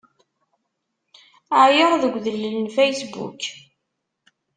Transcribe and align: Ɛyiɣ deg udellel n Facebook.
Ɛyiɣ 1.61 1.91
deg 2.01 2.13
udellel 2.17 2.55
n 2.65 2.73
Facebook. 2.77 3.41